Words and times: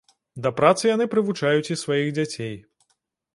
Да 0.45 0.51
працы 0.59 0.83
яны 0.95 1.07
прывучваюць 1.13 1.71
і 1.77 1.79
сваіх 1.83 2.07
дзяцей. 2.21 2.59